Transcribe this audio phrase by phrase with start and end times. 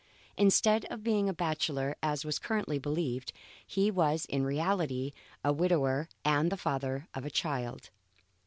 [0.35, 3.31] Instead of being a bachelor as was currently believed,
[3.63, 7.91] he was in reality a widower, and the father of a child.